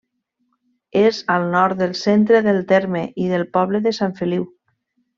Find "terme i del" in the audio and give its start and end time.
2.75-3.47